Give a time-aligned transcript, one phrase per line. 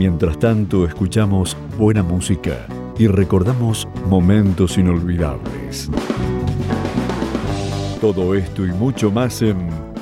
[0.00, 2.66] Mientras tanto, escuchamos buena música
[2.98, 5.90] y recordamos momentos inolvidables.
[8.00, 9.58] Todo esto y mucho más en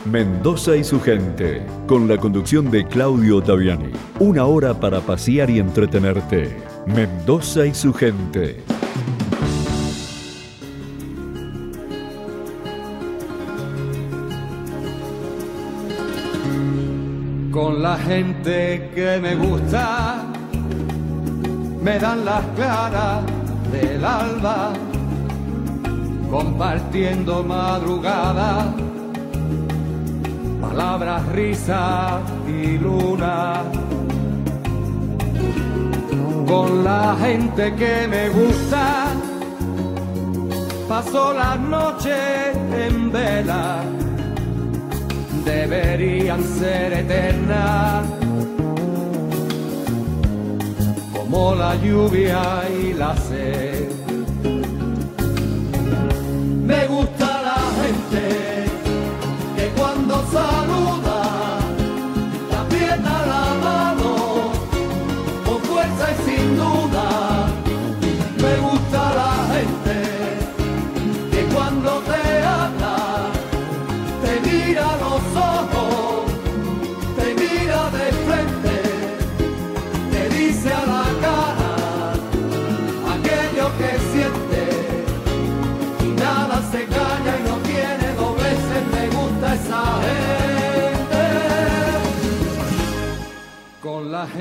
[0.09, 3.91] Mendoza y su gente, con la conducción de Claudio Taviani.
[4.21, 6.57] Una hora para pasear y entretenerte.
[6.87, 8.63] Mendoza y su gente.
[17.59, 20.23] Con la gente que me gusta,
[21.83, 23.25] me dan las claras
[23.73, 24.71] del alba,
[26.31, 28.73] compartiendo madrugada,
[30.61, 33.65] palabras, risas y luna.
[36.47, 39.09] Con la gente que me gusta,
[40.89, 43.98] paso las noches en vela
[45.49, 48.07] deberían ser eternas,
[51.15, 52.43] como la lluvia
[52.83, 53.89] y la sed.
[56.71, 58.38] Me gusta la gente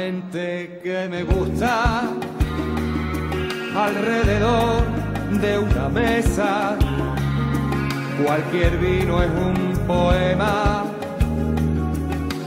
[0.08, 2.04] gente que me gusta
[3.76, 4.84] alrededor
[5.42, 6.78] de una mesa.
[8.24, 10.86] Cualquier vino es un poema,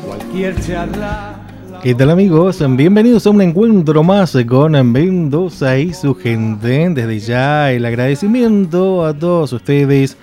[0.06, 1.36] cualquier charla.
[1.82, 2.62] ¿Qué tal amigos?
[2.76, 6.88] Bienvenidos a un encuentro más con Mendoza y su gente.
[6.88, 10.16] Desde ya el agradecimiento a todos ustedes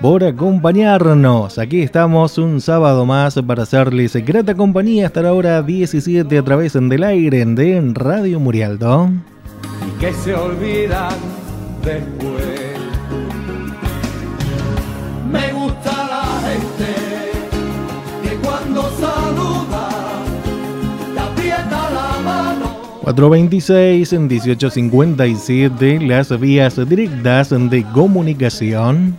[0.00, 1.58] por acompañarnos.
[1.58, 6.74] Aquí estamos un sábado más para hacerles grata compañía hasta la hora 17 a través
[6.74, 9.10] del aire de Radio Murialdo.
[9.86, 11.14] y que se olvidan
[11.84, 12.76] después.
[15.30, 16.92] Me gusta la gente
[18.22, 19.88] que cuando saluda
[21.14, 22.76] te aprieta la mano.
[23.02, 29.16] 426 en 1857 las vías directas de comunicación.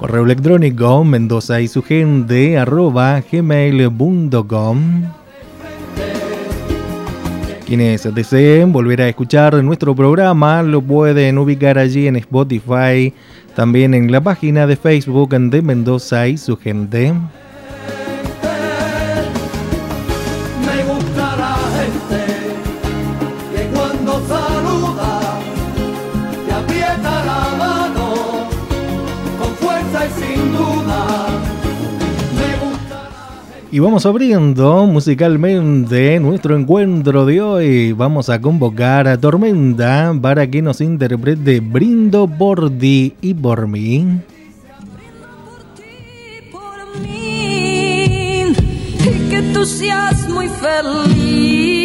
[0.00, 5.02] Correo electrónico mendoza y su gente arroba gmail.com.
[7.66, 13.12] Quienes deseen volver a escuchar nuestro programa lo pueden ubicar allí en Spotify,
[13.54, 17.12] también en la página de Facebook de Mendoza y su gente.
[33.72, 37.92] Y vamos abriendo musicalmente nuestro encuentro de hoy.
[37.92, 44.20] Vamos a convocar a Tormenta para que nos interprete Brindo por ti y por mí.
[49.66, 51.84] seas muy feliz.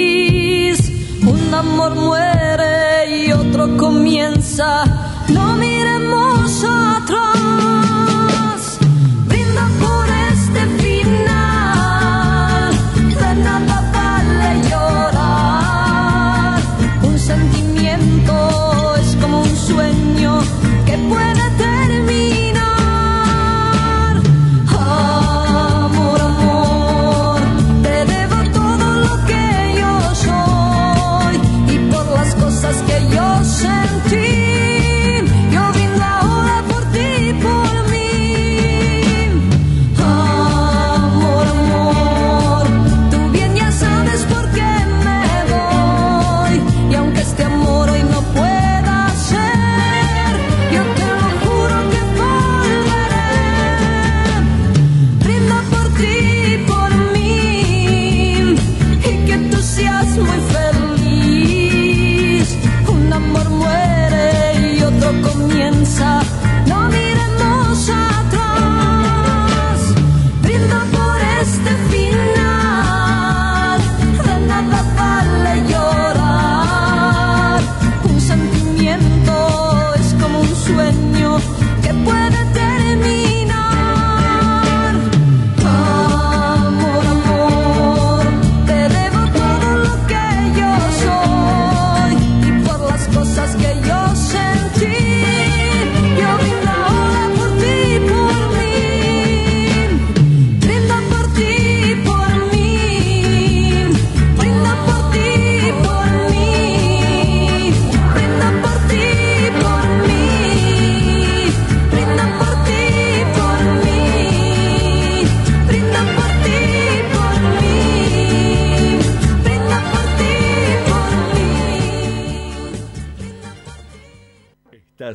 [1.22, 5.15] Un amor muere y otro comienza.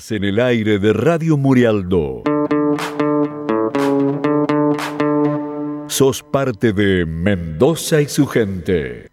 [0.09, 2.23] En el aire de Radio Murialdo.
[5.89, 9.10] Sos parte de Mendoza y su gente.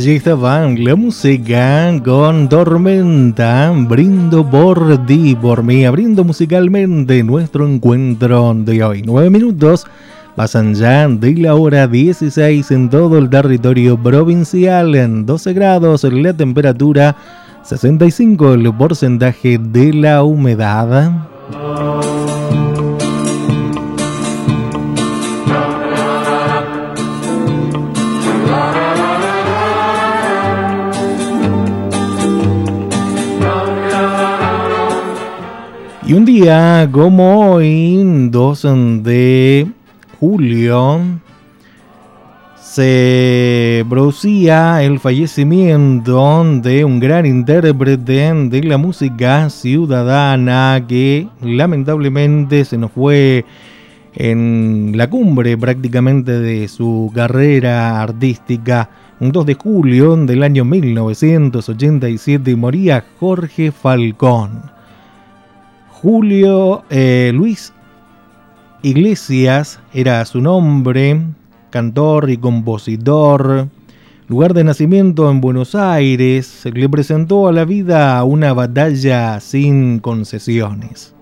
[0.00, 8.54] Allí estaban la música con Tormenta, brindo por ti, por mí, abriendo musicalmente nuestro encuentro
[8.54, 9.02] de hoy.
[9.04, 9.86] Nueve minutos
[10.34, 16.32] pasan ya de la hora 16 en todo el territorio provincial, en 12 grados la
[16.32, 17.14] temperatura,
[17.62, 21.12] 65 el porcentaje de la humedad.
[36.10, 38.66] Y un día como hoy, 2
[39.04, 39.68] de
[40.18, 41.02] julio,
[42.60, 52.76] se producía el fallecimiento de un gran intérprete de la música ciudadana que lamentablemente se
[52.76, 53.44] nos fue
[54.16, 58.90] en la cumbre prácticamente de su carrera artística.
[59.20, 64.69] Un 2 de julio del año 1987 moría Jorge Falcón.
[66.02, 67.74] Julio eh, Luis
[68.80, 71.20] Iglesias era su nombre,
[71.68, 73.68] cantor y compositor.
[74.26, 81.14] Lugar de nacimiento en Buenos Aires, le presentó a la vida una batalla sin concesiones.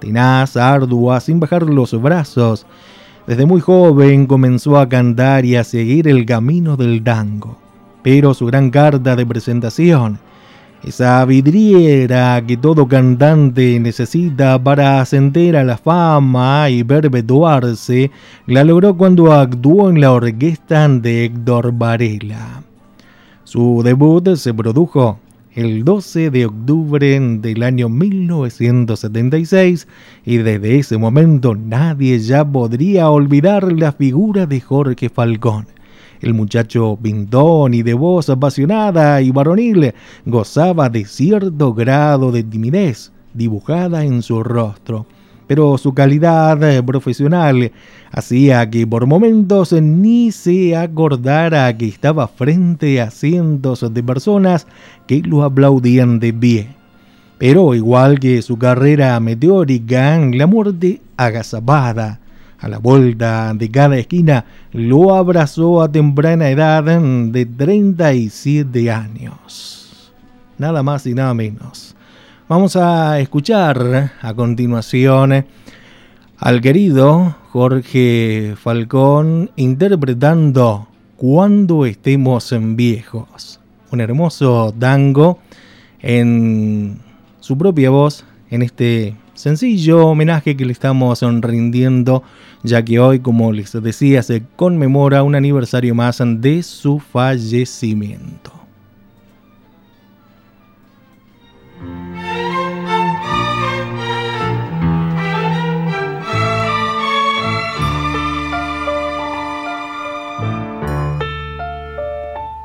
[0.00, 2.66] Tenaz, ardua, sin bajar los brazos.
[3.28, 7.56] Desde muy joven comenzó a cantar y a seguir el camino del tango.
[8.02, 10.18] Pero su gran carta de presentación
[10.86, 18.10] esa vidriera que todo cantante necesita para ascender a la fama y perpetuarse,
[18.46, 22.62] la logró cuando actuó en la orquesta de Héctor Varela.
[23.44, 25.18] Su debut se produjo
[25.54, 29.86] el 12 de octubre del año 1976
[30.24, 35.68] y desde ese momento nadie ya podría olvidar la figura de Jorge Falcón
[36.24, 39.92] el muchacho pintón y de voz apasionada y varonil
[40.24, 45.04] gozaba de cierto grado de timidez dibujada en su rostro,
[45.46, 47.72] pero su calidad profesional
[48.10, 54.66] hacía que por momentos ni se acordara que estaba frente a cientos de personas
[55.06, 56.68] que lo aplaudían de pie.
[57.36, 62.20] Pero igual que su carrera meteórica, la muerte agazapada
[62.64, 70.10] a la vuelta de cada esquina, lo abrazó a temprana edad de 37 años.
[70.56, 71.94] Nada más y nada menos.
[72.48, 75.44] Vamos a escuchar a continuación
[76.38, 80.88] al querido Jorge Falcón interpretando
[81.18, 83.60] Cuando estemos en viejos.
[83.90, 85.38] Un hermoso tango
[86.00, 86.98] en
[87.40, 92.22] su propia voz en este sencillo homenaje que le estamos rindiendo,
[92.62, 98.50] ya que hoy, como les decía, se conmemora un aniversario más de su fallecimiento.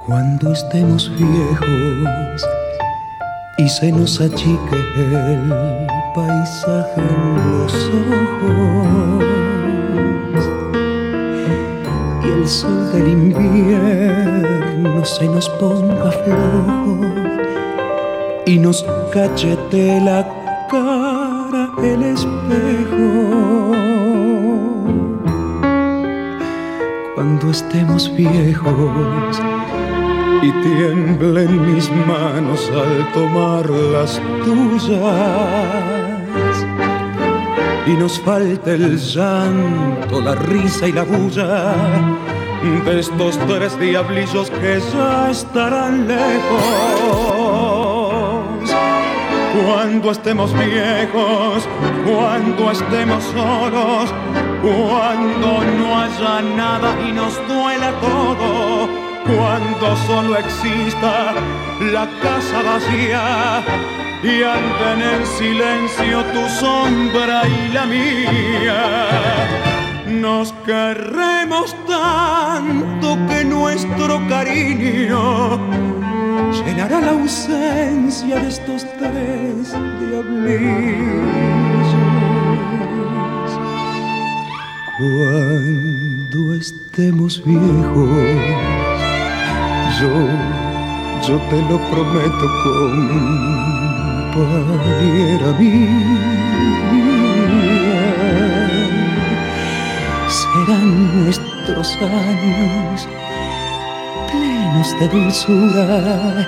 [0.05, 2.47] Cuando estemos viejos
[3.59, 5.51] y se nos achique el
[6.15, 7.73] paisaje en los
[8.15, 9.23] ojos.
[12.23, 16.99] Y el sol del invierno se nos ponga flojo
[18.45, 20.25] y nos cachete la
[20.71, 23.09] cara el espejo.
[27.13, 29.58] Cuando estemos viejos
[30.41, 35.89] y tiemblen mis manos al tomar las tuyas
[37.85, 41.73] y nos falte el llanto, la risa y la bulla
[42.85, 46.19] de estos tres diablillos que ya estarán lejos.
[49.65, 51.67] Cuando estemos viejos,
[52.05, 54.13] cuando estemos solos,
[54.61, 58.98] cuando no haya nada y nos duela todo
[59.35, 61.33] cuando solo exista
[61.81, 63.63] la casa vacía
[64.23, 69.07] y anda en silencio tu sombra y la mía.
[70.07, 75.57] Nos querremos tanto que nuestro cariño
[76.51, 81.49] llenará la ausencia de estos tres diablillos.
[84.97, 88.78] Cuando estemos viejos,
[89.99, 90.13] yo,
[91.27, 92.47] yo te lo prometo,
[94.33, 95.99] compañera mía,
[100.27, 100.87] serán
[101.23, 102.99] nuestros años
[104.99, 106.47] de dulzura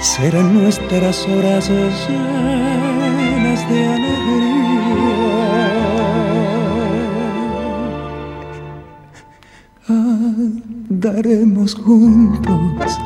[0.00, 5.77] serán nuestras horas llenas de alegría.
[11.00, 12.98] Andaremos juntos,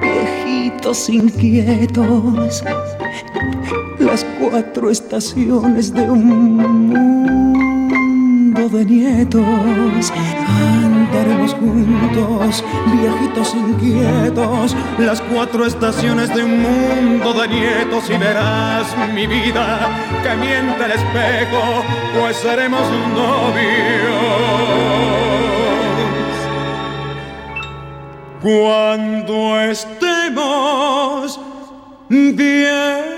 [0.00, 2.64] viejitos inquietos,
[3.98, 10.10] las cuatro estaciones de un mundo de nietos
[10.82, 12.64] Andaremos juntos,
[12.94, 19.90] viejitos inquietos, las cuatro estaciones de un mundo de nietos y verás mi vida
[20.22, 21.84] que miente el espejo,
[22.18, 25.29] pues seremos novios.
[28.40, 31.38] Cuando estemos
[32.08, 33.09] viejos.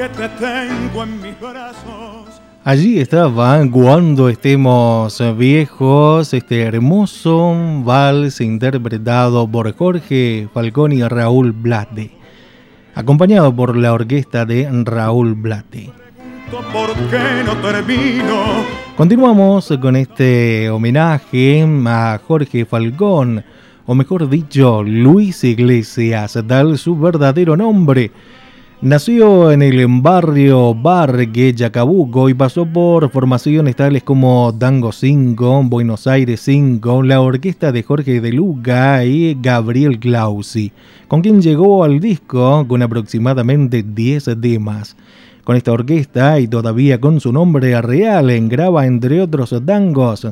[0.00, 2.40] Que te tengo en mis brazos.
[2.64, 7.54] Allí estaba cuando estemos viejos, este hermoso
[7.84, 12.12] vals interpretado por Jorge Falcón y Raúl Blate,
[12.94, 15.90] acompañado por la orquesta de Raúl Blate.
[18.96, 23.44] Continuamos con este homenaje a Jorge Falcón,
[23.84, 28.10] o mejor dicho, Luis Iglesias, tal su verdadero nombre.
[28.82, 36.06] Nació en el barrio Bargue, Yacabuco y pasó por formaciones tales como Dango 5, Buenos
[36.06, 40.72] Aires 5, la orquesta de Jorge de Luca y Gabriel Clausi,
[41.08, 44.96] con quien llegó al disco con aproximadamente 10 temas.
[45.44, 50.26] Con esta orquesta y todavía con su nombre real, graba entre otros dangos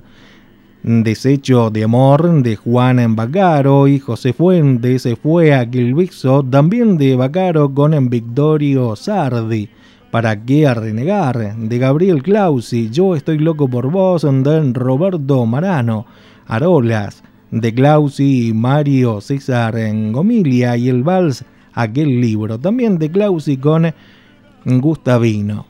[0.90, 7.14] Desecho de amor de Juan Bacaro y José Fuentes se fue a Quilviso, también de
[7.14, 9.68] Bacaro con Victorio Sardi.
[10.10, 11.56] ¿Para qué renegar?
[11.58, 16.06] De Gabriel Clausi, Yo estoy loco por vos, de Roberto Marano,
[16.46, 23.10] Arolas, de Clausi y Mario César en Gomilia y el Vals, aquel libro, también de
[23.10, 23.92] Clausi con
[24.64, 25.67] Gustavino.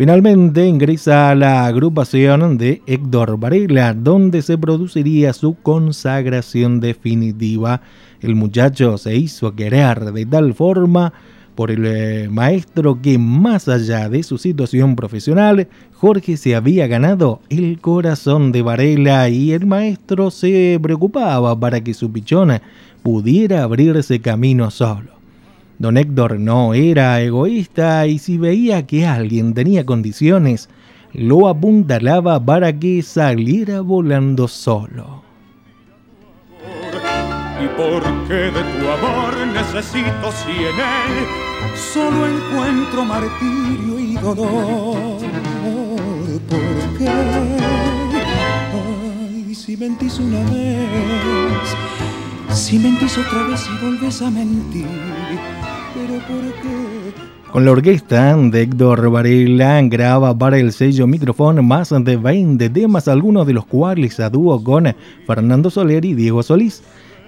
[0.00, 7.82] Finalmente ingresa a la agrupación de Héctor Varela, donde se produciría su consagración definitiva.
[8.22, 11.12] El muchacho se hizo querer de tal forma
[11.54, 17.42] por el eh, maestro que más allá de su situación profesional, Jorge se había ganado
[17.50, 22.62] el corazón de Varela y el maestro se preocupaba para que su pichona
[23.02, 25.19] pudiera abrirse camino solo.
[25.80, 30.68] Don Héctor no era egoísta y si veía que alguien tenía condiciones,
[31.14, 35.22] lo apuntalaba para que saliera volando solo.
[37.64, 41.26] ¿Y por qué de tu amor necesito si en él
[41.94, 45.18] solo encuentro martirio y dolor?
[46.46, 47.08] ¿Por qué?
[49.48, 51.74] Ay, si mentís una vez,
[52.50, 55.19] si mentís otra vez y volves a mentir
[57.52, 63.08] con la orquesta de Héctor Varela graba para el sello micrófono más de 20 temas,
[63.08, 64.94] algunos de los cuales a dúo con
[65.26, 66.82] Fernando Soler y Diego Solís.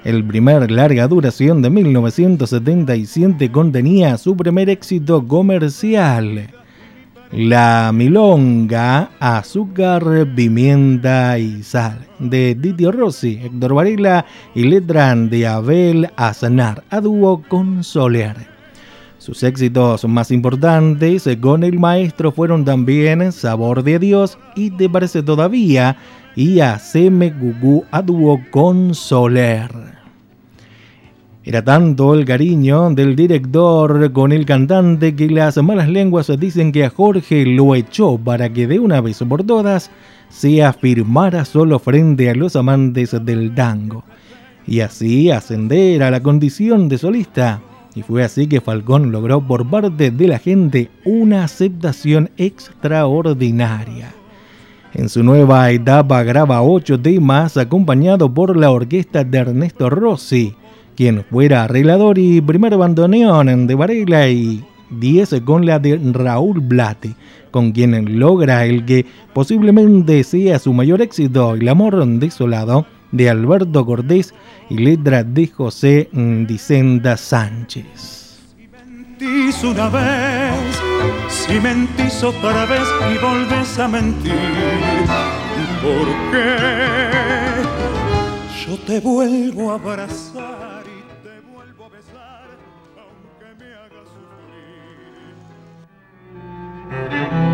[0.04, 6.48] El primer larga duración de 1977 contenía su primer éxito comercial,
[7.32, 10.04] La Milonga, Azúcar,
[10.36, 14.24] Pimienta y Sal, de Titi Rossi, Héctor Varela
[14.54, 18.51] y letra de Abel Azanar, a dúo con Soler.
[19.22, 25.22] Sus éxitos más importantes con el maestro fueron también Sabor de Dios y Te parece
[25.22, 25.96] todavía
[26.34, 29.70] y Haceme Gugú a dúo con Soler.
[31.44, 36.84] Era tanto el cariño del director con el cantante que las malas lenguas dicen que
[36.84, 39.92] a Jorge lo echó para que de una vez por todas
[40.30, 44.02] se afirmara solo frente a los amantes del tango
[44.66, 47.60] y así ascender a la condición de solista
[47.94, 54.14] Y fue así que Falcón logró por parte de la gente una aceptación extraordinaria.
[54.94, 60.54] En su nueva etapa graba ocho temas acompañado por la orquesta de Ernesto Rossi,
[60.96, 67.14] quien fuera arreglador y primer bandoneón de Varela y 10 con la de Raúl Blate,
[67.50, 73.86] con quien logra el que posiblemente sea su mayor éxito, El amor desolado, de Alberto
[73.86, 74.34] Cortés
[74.68, 78.40] y letra de José Dicenda Sánchez.
[78.56, 80.80] Si mentís una vez,
[81.28, 84.32] si mentís otra vez y volves a mentir,
[85.82, 86.56] ¿por qué?
[88.66, 92.48] Yo te vuelvo a abrazar y te vuelvo a besar,
[92.96, 94.08] aunque me hagas
[97.38, 97.51] sufrir.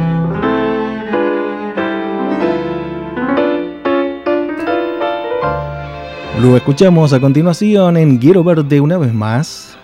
[6.40, 9.76] Lo escuchamos a continuación en Quiero verte una vez más.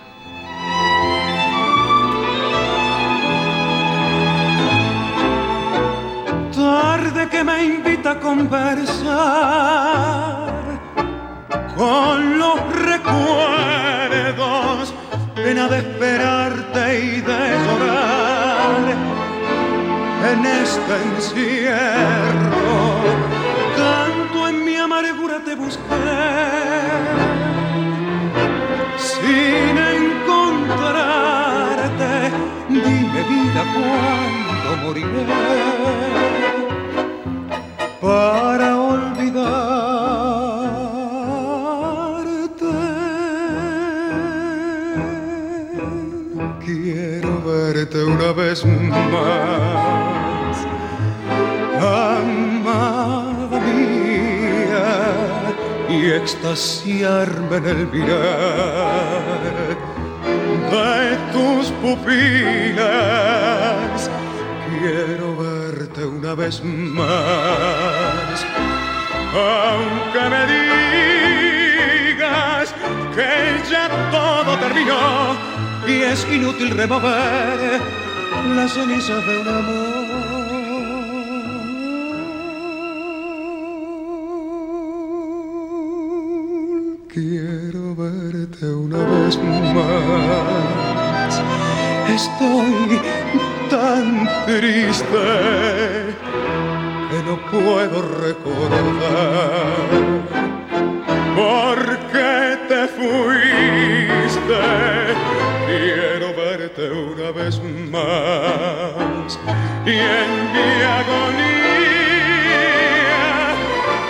[6.55, 8.85] Tarde que me invita a conversar
[11.75, 13.83] con los recuerdos,
[15.35, 18.95] pena de esperarte y de llorar
[20.31, 22.55] en este encierro.
[23.75, 26.24] Tanto en mi amargura te busqué
[38.01, 39.45] para olvidarte.
[46.63, 50.57] Quiero verte una vez más,
[51.79, 54.87] amada mía,
[55.89, 59.25] y extasiarme en el mirar
[60.71, 62.85] de tus pupilas.
[64.85, 68.45] Quiero verte una vez más,
[69.33, 70.41] aunque me
[72.13, 72.65] digas
[73.15, 73.31] que
[73.67, 75.35] ya todo terminó
[75.87, 77.81] y es inútil remover
[78.55, 80.05] las cenizas de un amor.
[87.11, 89.35] Quiero verte una vez
[89.73, 91.41] más.
[92.07, 93.24] Estoy
[93.69, 95.25] tan triste
[97.09, 99.75] que no puedo recordar
[101.35, 101.77] por
[102.11, 104.63] qué te fuiste.
[105.67, 109.39] Quiero verte una vez más
[109.85, 110.69] y en mi
[110.99, 111.75] agonía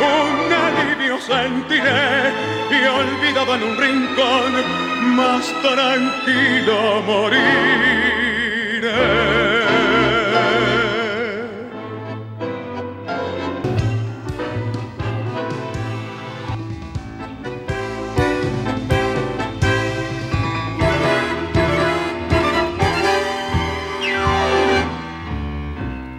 [0.01, 2.33] un alivio sentiré
[2.69, 4.51] y olvidado en un rincón
[5.15, 8.24] más tranquilo moriré.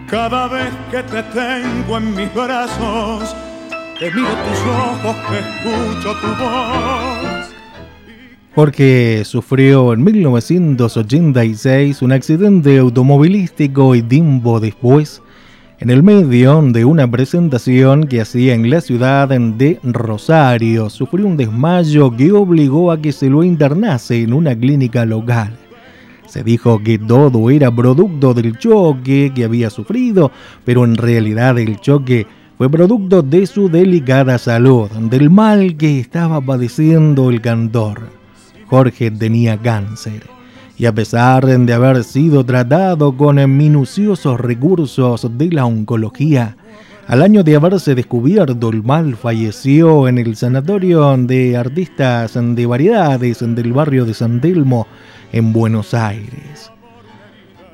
[0.09, 3.35] Cada vez que te tengo en mis brazos,
[3.99, 7.51] que miro tus ojos, que escucho tu voz.
[8.55, 15.23] Porque sufrió en 1986 un accidente automovilístico y tiempo después,
[15.81, 21.37] en el medio de una presentación que hacía en la ciudad de Rosario, sufrió un
[21.37, 25.66] desmayo que obligó a que se lo internase en una clínica local.
[26.27, 30.31] Se dijo que todo era producto del choque que había sufrido,
[30.65, 32.27] pero en realidad el choque
[32.59, 38.11] fue producto de su delicada salud, del mal que estaba padeciendo el cantor.
[38.67, 40.37] Jorge tenía cáncer
[40.79, 46.57] y a pesar de haber sido tratado con minuciosos recursos de la oncología,
[47.07, 53.39] al año de haberse descubierto el mal falleció en el sanatorio de artistas de variedades
[53.41, 54.87] del barrio de San Telmo
[55.33, 56.71] en Buenos Aires.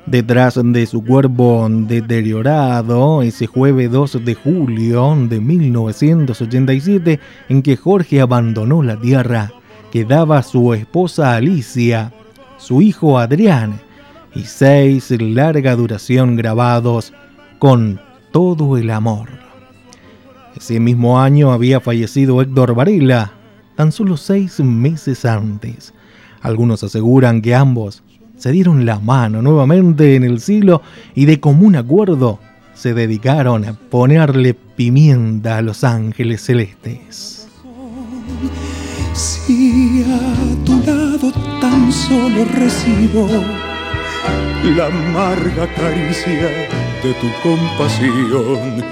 [0.05, 8.19] Detrás de su cuerpo deteriorado, ese jueves 2 de julio de 1987, en que Jorge
[8.19, 9.53] abandonó la tierra,
[9.91, 12.11] quedaba su esposa Alicia,
[12.57, 13.79] su hijo Adrián
[14.35, 17.13] y seis larga duración grabados
[17.59, 19.29] con todo el amor.
[20.55, 23.31] Ese mismo año había fallecido Héctor Varela,
[23.75, 25.93] tan solo seis meses antes.
[26.43, 28.03] Algunos aseguran que ambos
[28.37, 30.81] se dieron la mano nuevamente en el siglo
[31.15, 32.39] y de común acuerdo
[32.73, 37.47] se dedicaron a ponerle pimienta a los ángeles celestes.
[39.13, 43.25] Si a tu lado tan solo recibo
[44.75, 46.49] la amarga caricia
[47.01, 48.83] de tu compasión.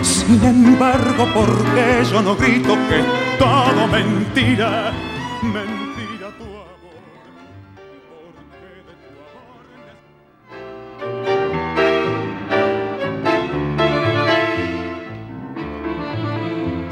[0.00, 3.02] Sin embargo, porque yo no grito que
[3.38, 4.92] todo mentira,
[5.42, 5.73] mentira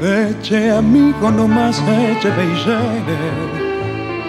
[0.03, 3.17] Eche amigo nomás, eche beijere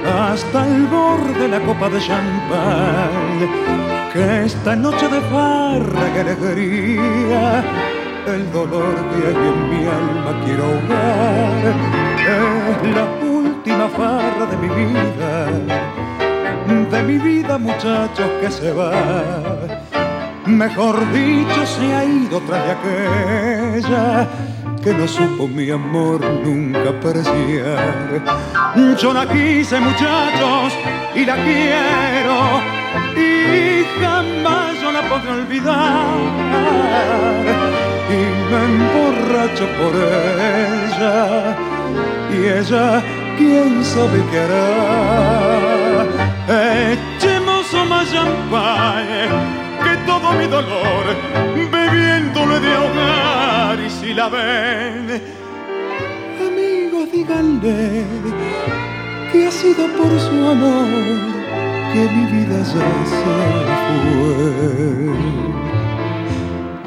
[0.07, 3.11] hasta el borde de la copa de champán.
[4.13, 7.65] Que esta noche de farra que alegría,
[8.25, 11.75] el dolor que hay en mi alma quiero ahogar.
[12.21, 15.33] Es la última farra de mi vida,
[16.89, 18.93] de mi vida muchachos que se va.
[20.47, 24.29] Mejor dicho, se ha ido tras de aquella
[24.85, 28.21] que no supo mi amor nunca apreciar.
[29.01, 30.75] Yo la quise muchachos
[31.15, 32.61] y la quiero
[33.17, 36.17] y jamás yo la podré olvidar.
[38.11, 38.21] Y
[38.51, 41.57] me emborracho por ella
[42.31, 43.03] y ella
[43.39, 46.05] quién sabe qué hará.
[46.93, 49.29] Echemos más champagne
[49.83, 51.05] que todo mi dolor
[51.73, 55.07] bebiéndole de ahogar si la ven.
[56.49, 58.05] Amigos díganle
[59.33, 60.89] que ha sido por su amor
[61.93, 63.23] que mi vida ya se
[64.13, 64.45] fue.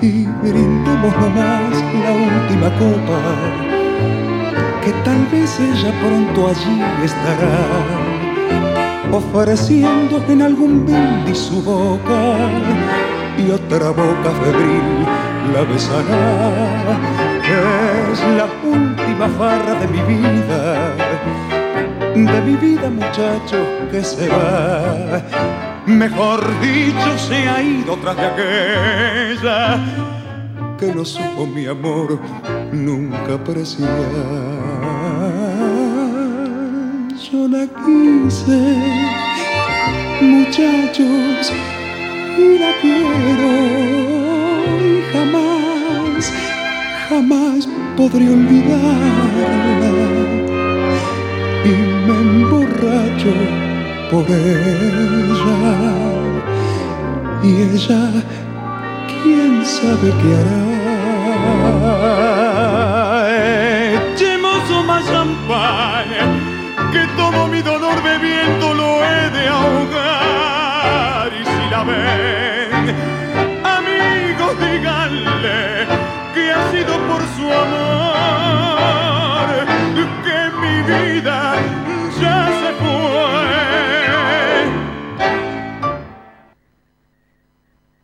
[0.10, 3.19] Y brindemos nomás la última copa
[4.84, 7.58] que tal vez ella pronto allí estará
[9.12, 12.21] ofreciendo en algún brindis su boca
[13.39, 16.97] y otra boca febril la besará.
[17.43, 20.95] Es la última farra de mi vida,
[22.13, 23.57] de mi vida muchacho
[23.91, 25.21] que se va.
[25.86, 29.79] Mejor dicho, se ha ido tras de aquella
[30.77, 32.19] que no supo mi amor
[32.71, 33.88] nunca apreciar
[37.31, 38.60] yo la quise,
[40.21, 41.51] muchachos,
[42.38, 44.07] y la quiero
[47.10, 49.93] jamás podré olvidarla.
[51.63, 51.70] Y
[52.06, 53.34] me emborracho
[54.12, 55.58] por ella,
[57.43, 58.04] y ella,
[59.24, 60.67] quién sabe qué hará.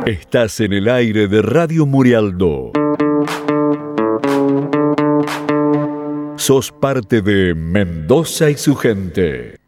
[0.06, 2.72] Estás en el aire de Radio Murialdo.
[6.44, 9.63] sos parte de Mendoza y su gente.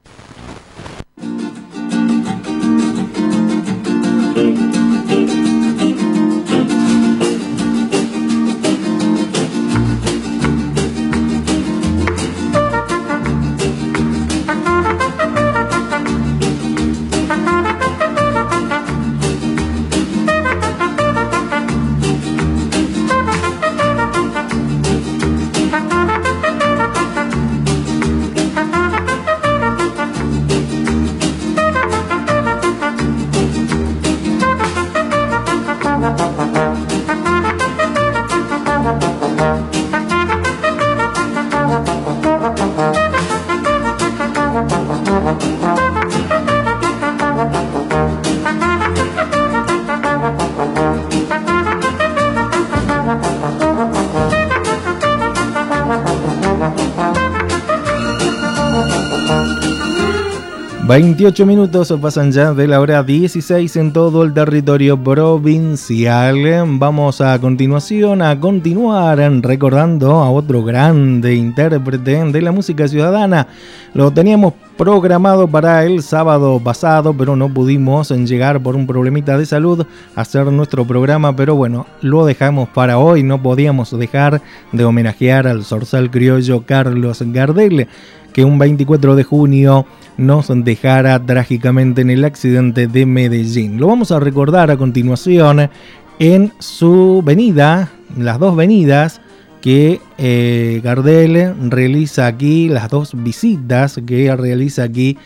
[60.95, 66.37] 28 minutos pasan ya de la hora 16 en todo el territorio provincial.
[66.79, 73.45] Vamos a continuación a continuar recordando a otro grande intérprete de la música ciudadana.
[73.93, 79.45] Lo teníamos programado para el sábado pasado, pero no pudimos llegar por un problemita de
[79.45, 83.21] salud a hacer nuestro programa, pero bueno, lo dejamos para hoy.
[83.21, 87.87] No podíamos dejar de homenajear al zorzal criollo Carlos Gardel,
[88.35, 89.85] que un 24 de junio
[90.17, 93.79] nos dejara trágicamente en el accidente de Medellín.
[93.79, 95.69] Lo vamos a recordar a continuación
[96.19, 99.21] en su venida, las dos venidas
[99.61, 105.17] que eh, Gardel realiza aquí, las dos visitas que realiza aquí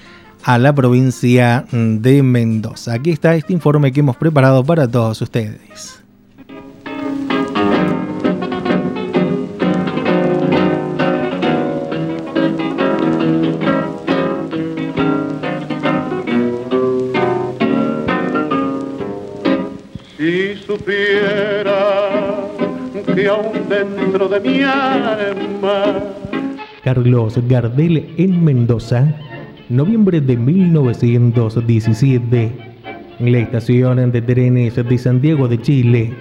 [0.44, 2.94] a la provincia de Mendoza.
[2.94, 5.99] Aquí está este informe que hemos preparado para todos ustedes.
[26.84, 29.16] Carlos Gardel en Mendoza,
[29.70, 32.52] noviembre de 1917.
[33.20, 36.14] En la estación de trenes de Santiago de Chile,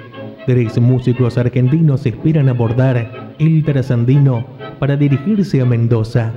[0.46, 4.46] tres músicos argentinos esperan abordar el trasandino
[4.78, 6.32] para dirigirse a Mendoza.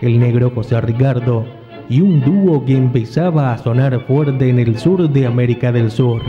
[0.00, 1.44] El negro José Ricardo
[1.88, 6.20] y un dúo que empezaba a sonar fuerte en el sur de América del Sur.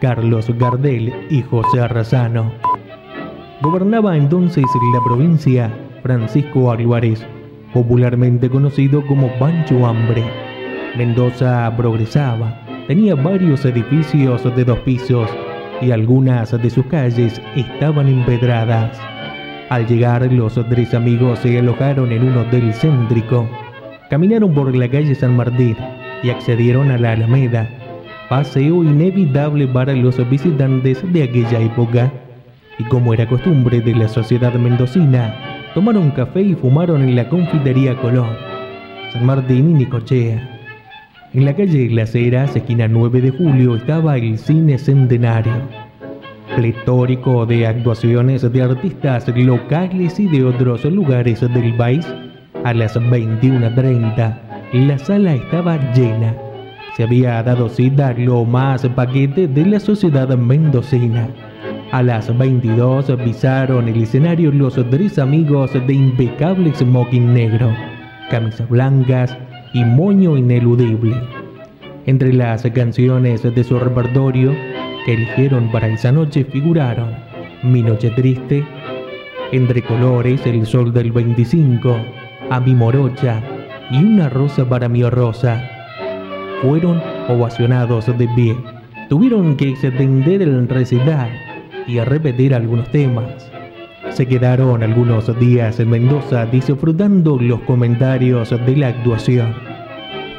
[0.00, 2.52] Carlos Gardel y José Arrazano.
[3.60, 5.70] Gobernaba entonces la provincia
[6.02, 7.26] Francisco Álvarez,
[7.74, 10.24] popularmente conocido como Pancho Hambre.
[10.96, 15.28] Mendoza progresaba, tenía varios edificios de dos pisos
[15.82, 18.98] y algunas de sus calles estaban empedradas.
[19.68, 23.48] Al llegar, los tres amigos se alojaron en un hotel céntrico.
[24.08, 25.76] Caminaron por la calle San Martín
[26.22, 27.68] y accedieron a la Alameda,
[28.30, 32.12] paseo inevitable para los visitantes de aquella época.
[32.78, 35.34] Y como era costumbre de la sociedad mendocina,
[35.74, 38.28] tomaron café y fumaron en la confitería Colón,
[39.12, 40.60] San Martín y Nicochea.
[41.34, 45.52] En la calle Las Heras, esquina 9 de julio, estaba el Cine Centenario,
[46.54, 52.06] pletórico de actuaciones de artistas locales y de otros lugares del país.
[52.62, 54.38] A las 21.30,
[54.72, 56.49] la sala estaba llena.
[57.00, 61.30] Se había dado cita lo más paquete de la sociedad mendocina.
[61.92, 67.74] A las 22 pisaron el escenario los tres amigos de impecable smoking negro,
[68.30, 69.34] camisas blancas
[69.72, 71.16] y moño ineludible.
[72.04, 74.54] Entre las canciones de su repertorio
[75.06, 77.14] que eligieron para esa noche figuraron
[77.62, 78.62] Mi Noche Triste,
[79.52, 81.96] Entre Colores, El Sol del 25,
[82.50, 83.42] A mi Morocha
[83.90, 85.79] y Una Rosa para mi Rosa.
[86.62, 88.56] Fueron ovacionados de pie.
[89.08, 91.30] Tuvieron que extender el recital
[91.86, 93.50] y a repetir algunos temas.
[94.10, 99.54] Se quedaron algunos días en Mendoza disfrutando los comentarios de la actuación.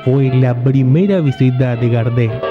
[0.05, 2.50] Fue la primera visita de Gardel.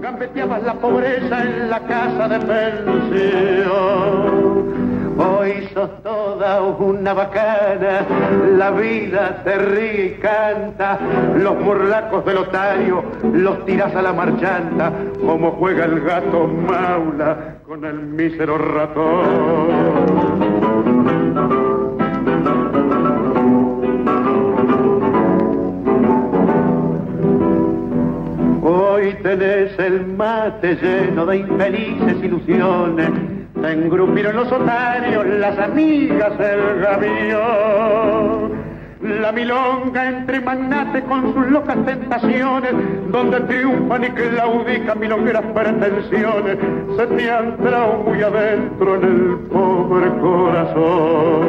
[0.00, 3.98] gambeteabas la pobreza en la casa de pensión.
[5.18, 8.06] Hoy sos toda una bacana,
[8.56, 10.98] la vida te ríe y canta,
[11.36, 17.84] los burlacos del otario los tiras a la marchanta, como juega el gato maula con
[17.84, 20.17] el mísero ratón.
[29.08, 33.08] Hoy tenés el mate lleno de infelices ilusiones.
[33.58, 38.52] Te engrupieron los otarios, las amigas del gavión.
[39.00, 42.74] La milonga entre magnates con sus locas tentaciones,
[43.10, 46.58] donde triunfan y claudican milongueras pretensiones,
[46.98, 47.56] se te han
[48.04, 51.48] muy adentro en el pobre corazón.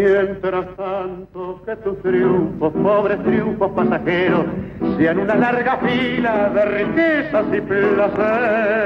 [0.00, 4.46] Mientras tanto que tus triunfos, pobres triunfos pasajeros,
[4.96, 8.80] sean una larga fila de riquezas y placer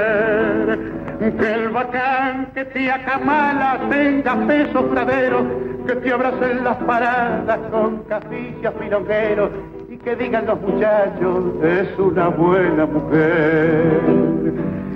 [1.38, 5.46] que el bacán que te acamala tenga peso pradero,
[5.86, 9.50] que te abracen las paradas con casillas pilongueros
[9.88, 14.00] y que digan los muchachos, es una buena mujer.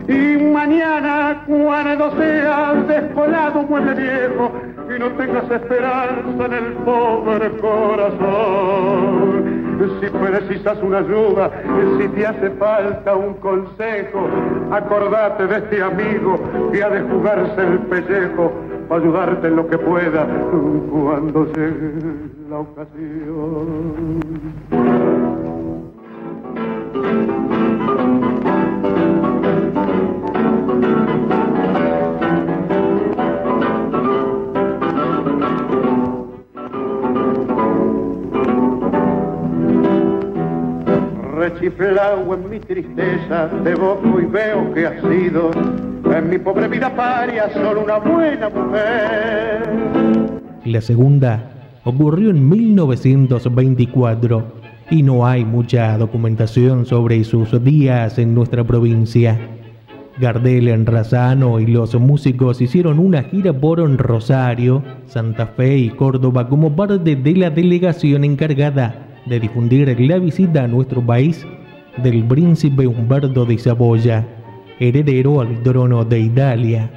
[0.08, 4.50] Y mañana cuando seas descolado muere viejo
[4.88, 8.88] y no tengas esperanza en el pobre corazón.
[10.00, 11.50] Si precisas una ayuda,
[11.98, 14.26] si te hace falta un consejo,
[14.72, 16.40] acordate de este amigo
[16.72, 18.50] que ha de jugarse el pellejo
[18.88, 20.26] para ayudarte en lo que pueda
[20.90, 21.92] cuando llegue
[22.48, 24.20] la ocasión.
[41.48, 45.50] Rechiflado en mi tristeza, te boco y veo que has sido
[46.14, 49.62] en mi pobre vida paria solo una buena mujer.
[50.66, 51.50] La segunda
[51.84, 54.44] ocurrió en 1924
[54.90, 59.38] y no hay mucha documentación sobre sus días en nuestra provincia.
[60.20, 66.76] Gardel, Razano y los músicos hicieron una gira por Rosario, Santa Fe y Córdoba como
[66.76, 71.46] parte de la delegación encargada de difundir la visita a nuestro país
[72.02, 74.26] del príncipe Humberto de Saboya,
[74.78, 76.90] heredero al trono de Italia.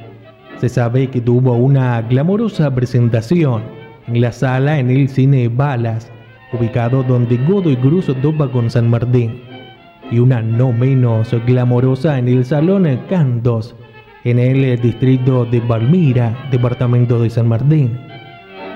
[0.57, 3.63] Se sabe que tuvo una glamorosa presentación
[4.07, 6.11] en la sala en el cine Balas,
[6.53, 9.41] ubicado donde Godoy Cruz topa con San Martín,
[10.11, 13.75] y una no menos glamorosa en el Salón Cantos,
[14.23, 18.10] en el distrito de Palmira, departamento de San Martín.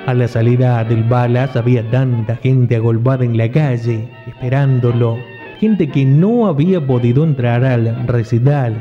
[0.06, 5.18] A la salida del balas había tanta gente agolpada en la calle, esperándolo.
[5.60, 8.76] Gente que no había podido entrar al recital,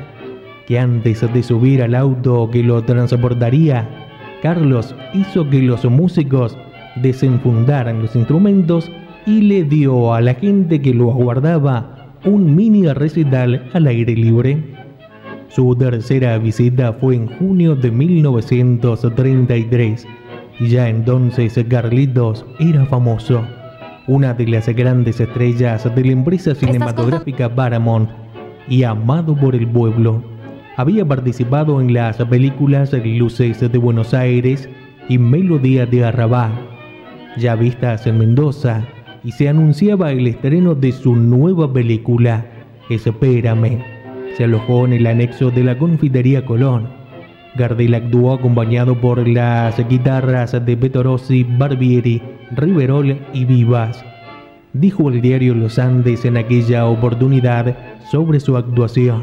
[0.67, 3.89] que antes de subir al auto que lo transportaría,
[4.43, 6.59] Carlos hizo que los músicos
[6.97, 8.93] desenfundaran los instrumentos
[9.25, 14.63] y le dio a la gente que lo aguardaba un mini recital al aire libre.
[15.49, 20.24] Su tercera visita fue en junio de 1933 y
[20.61, 23.45] ya entonces Carlitos era famoso,
[24.07, 28.11] una de las grandes estrellas de la empresa cinematográfica Paramount
[28.69, 30.23] y amado por el pueblo.
[30.77, 34.69] Había participado en las películas Luces de Buenos Aires
[35.09, 36.51] y Melodía de Arrabá,
[37.37, 38.85] ya vistas en Mendoza,
[39.23, 42.47] y se anunciaba el estreno de su nueva película,
[42.91, 43.83] Espérame.
[44.37, 47.04] Se alojó en el anexo de la Confitería Colón
[47.57, 54.05] Gardel actuó acompañado por las guitarras de Petorossi, Barbieri, Riverol y Vivas.
[54.73, 57.77] Dijo el diario Los Andes en aquella oportunidad
[58.11, 59.23] sobre su actuación.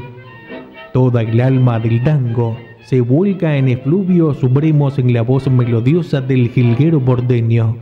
[0.93, 6.49] Toda el alma del tango se vuelca en efluvios supremos en la voz melodiosa del
[6.49, 7.77] jilguero porteño.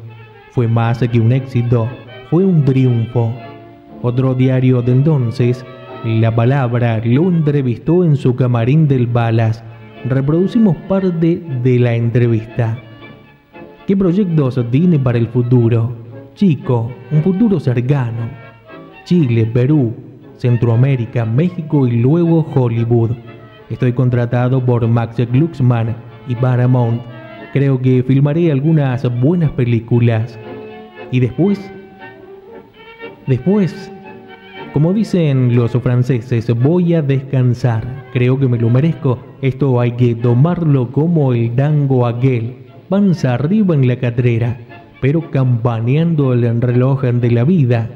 [0.52, 1.88] Fue más que un éxito,
[2.32, 3.32] fue un triunfo.
[4.02, 5.64] Otro diario de entonces,
[6.04, 9.64] La Palabra, lo entrevistó en su camarín del Balas
[10.06, 12.78] reproducimos parte de la entrevista.
[13.86, 15.96] ¿Qué proyectos tiene para el futuro?
[16.36, 18.30] Chico, un futuro cercano.
[19.04, 19.94] Chile, Perú,
[20.38, 23.12] Centroamérica, México y luego Hollywood.
[23.70, 25.96] Estoy contratado por Max Glucksmann
[26.28, 27.02] y Paramount.
[27.52, 30.40] Creo que filmaré algunas buenas películas.
[31.12, 31.72] Y después...
[33.28, 33.92] Después
[34.74, 38.06] como dicen los franceses, voy a descansar.
[38.14, 39.18] Creo que me lo merezco.
[39.42, 42.58] Esto hay que tomarlo como el dango aquel.
[42.88, 44.58] Panza arriba en la catrera,
[45.02, 47.90] pero campaneando el reloj de la vida.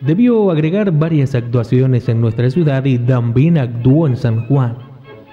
[0.00, 4.76] Debió agregar varias actuaciones en nuestra ciudad y también actuó en San Juan.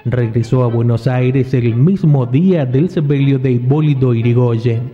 [0.06, 4.92] Regresó a Buenos Aires el mismo día del sepelio de Hipólito Irigoyen.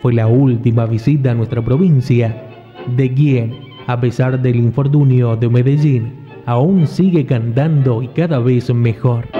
[0.00, 2.42] Fue la última visita a nuestra provincia.
[2.96, 3.69] ¿De quién?
[3.90, 9.39] A pesar del infortunio de Medellín, aún sigue cantando y cada vez mejor.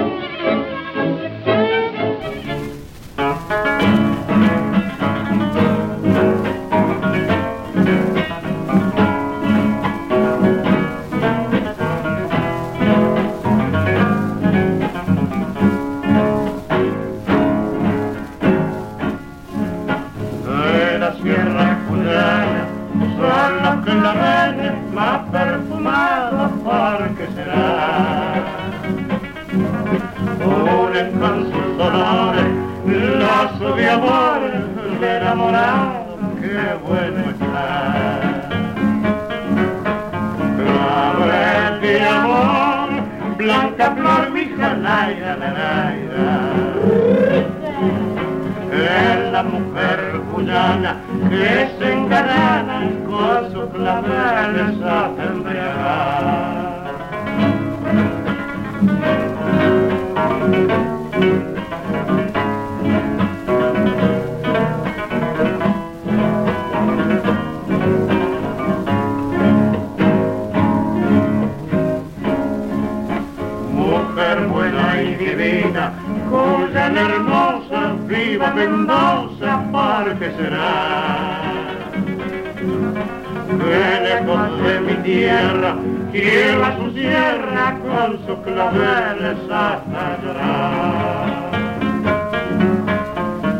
[86.11, 91.51] Quiera su sierra con sus claveles hasta llorar.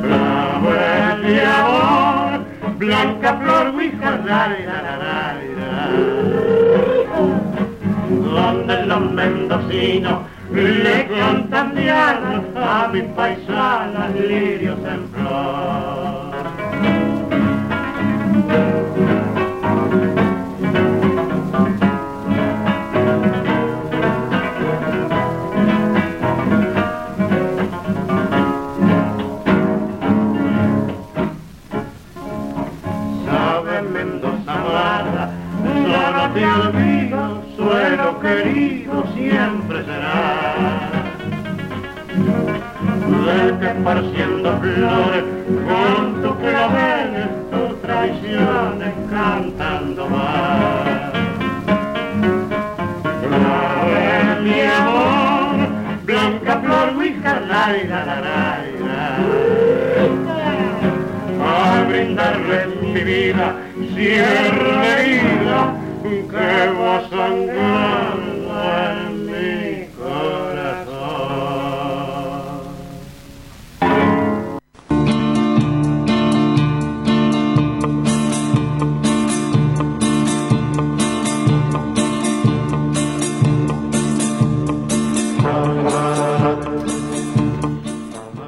[0.01, 2.45] Clavel de amor,
[2.77, 3.73] blanca flor,
[4.25, 4.41] la,
[8.09, 10.19] donde los mendocinos
[10.51, 15.80] le cantan dianas a mis paisanas lirios en flor.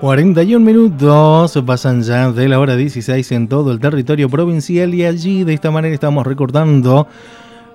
[0.04, 5.46] ...41 minutos pasan ya de la hora 16 en todo el territorio provincial y allí
[5.46, 7.08] de esta manera estamos recordando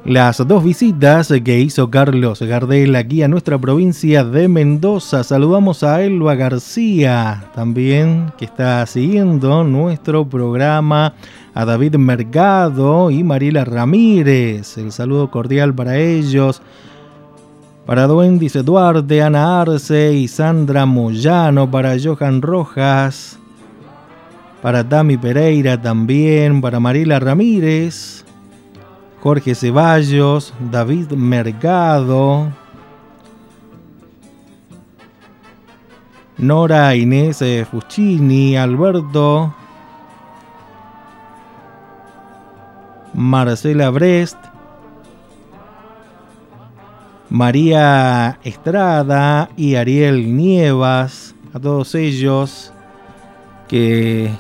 [0.04, 5.24] las dos visitas que hizo Carlos Gardel aquí a nuestra provincia de Mendoza.
[5.24, 11.14] Saludamos a Elba García también que está siguiendo nuestro programa,
[11.54, 14.76] a David Mercado y Mariela Ramírez.
[14.76, 16.60] El saludo cordial para ellos.
[17.88, 23.38] Para Duendice Duarte, Ana Arce y Sandra Moyano, para Johan Rojas,
[24.60, 28.26] para Tami Pereira también, para Mariela Ramírez,
[29.22, 32.52] Jorge Ceballos, David Mercado,
[36.36, 39.54] Nora Inés Fuccini, Alberto,
[43.14, 44.36] Marcela Brest,
[47.30, 52.72] María Estrada y Ariel Nievas, a todos ellos
[53.68, 54.30] que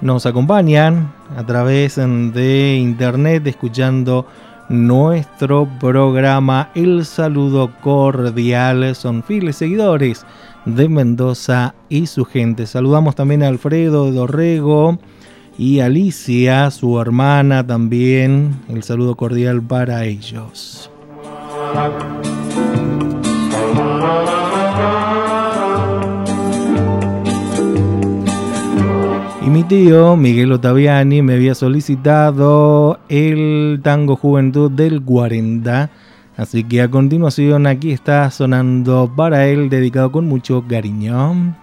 [0.00, 4.26] nos acompañan a través de internet escuchando
[4.68, 8.94] nuestro programa El Saludo Cordial.
[8.94, 10.24] Son fieles seguidores
[10.64, 12.66] de Mendoza y su gente.
[12.66, 14.98] Saludamos también a Alfredo Dorrego
[15.58, 18.60] y Alicia, su hermana también.
[18.68, 20.89] El saludo cordial para ellos.
[29.42, 35.90] Y mi tío Miguel Ottaviani me había solicitado el tango Juventud del 40.
[36.36, 41.54] Así que a continuación aquí está sonando para él, dedicado con mucho cariño.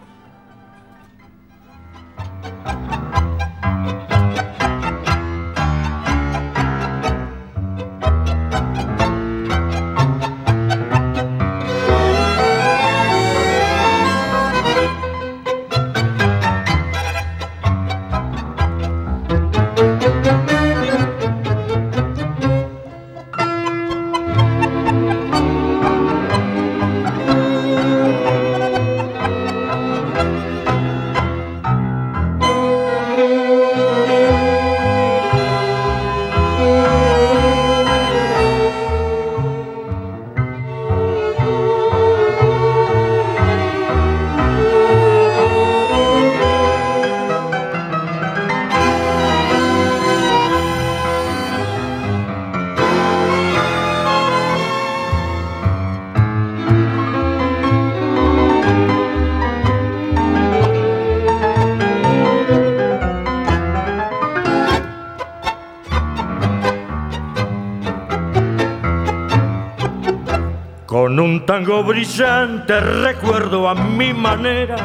[72.67, 74.75] Brillante recuerdo a mi manera.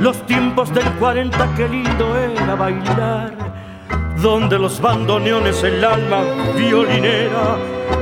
[0.00, 3.32] Los tiempos del 40 que lindo era bailar,
[4.22, 6.22] donde los bandoneones el alma
[6.56, 7.56] violinera,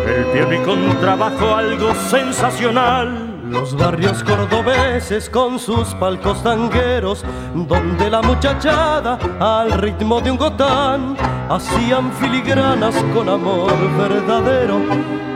[0.06, 3.32] el piano y contrabajo algo sensacional.
[3.48, 11.16] Los barrios cordobeses con sus palcos tangueros, donde la muchachada al ritmo de un gotán
[11.48, 14.80] hacían filigranas con amor verdadero,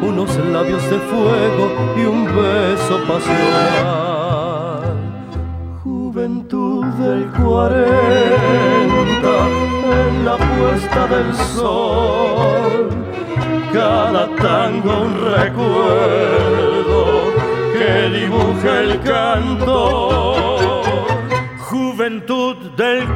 [0.02, 4.96] unos labios de fuego y un beso pasional.
[5.84, 7.86] Juventud del cuarenta,
[10.08, 12.88] en la puesta del sol,
[13.72, 17.04] cada tango un recuerdo
[17.72, 20.82] que dibuja el canto.
[21.58, 23.06] Juventud del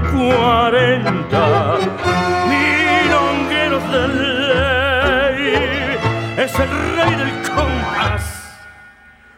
[3.95, 5.31] cuarenta
[6.37, 8.25] es el rey del compás.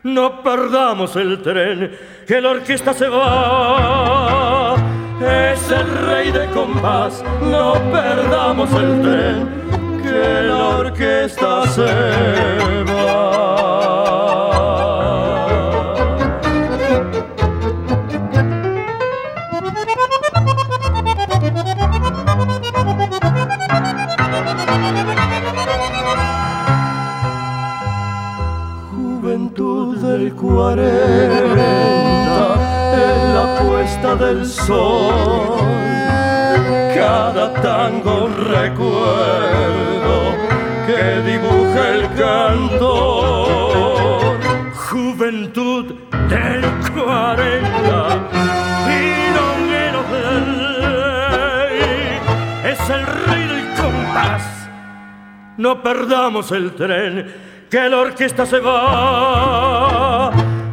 [0.03, 1.93] No perdamos el tren,
[2.27, 4.77] que la orquesta se va.
[5.21, 9.49] Es el rey del compás, no perdamos el tren,
[10.03, 11.83] que la orquesta se
[12.85, 12.96] va.
[30.27, 30.89] Del cuarenta
[32.95, 35.59] en la puesta del sol.
[36.95, 40.17] Cada tango recuerdo
[40.87, 42.91] que dibuja el canto.
[44.75, 45.95] Juventud
[46.29, 48.19] del cuarenta,
[48.87, 50.47] pilonguero del
[52.73, 54.43] es el rey del compás.
[55.57, 60.06] No perdamos el tren que la orquesta se va.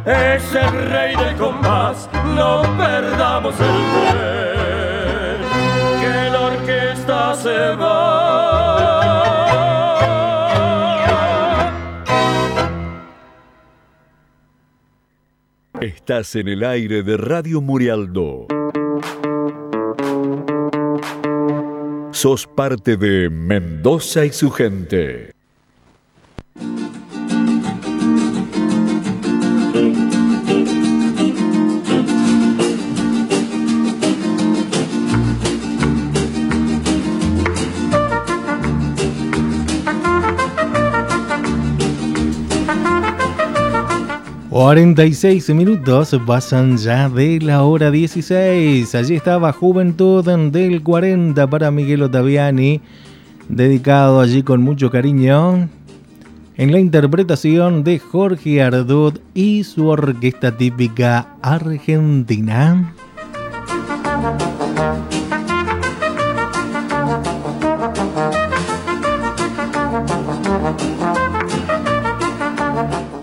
[0.06, 5.40] Es el rey del compás, no perdamos el tren,
[5.98, 8.34] que la orquesta se va.
[15.80, 18.46] Estás en el aire de Radio Murialdo.
[22.12, 25.33] Sos parte de Mendoza y su gente.
[44.54, 48.94] 46 minutos pasan ya de la hora 16.
[48.94, 52.80] Allí estaba Juventud del 40 para Miguel Ottaviani,
[53.48, 55.68] dedicado allí con mucho cariño
[56.56, 62.94] en la interpretación de Jorge Ardud y su orquesta típica argentina.